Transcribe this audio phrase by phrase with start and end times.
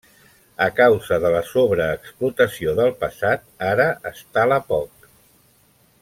[0.65, 5.07] A causa de la sobreexplotació del passat, ara es tala poc.